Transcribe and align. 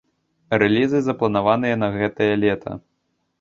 Рэлізы 0.61 1.01
запланаваныя 1.07 1.75
на 1.83 1.91
гэтае 1.99 2.31
лета. 2.47 2.71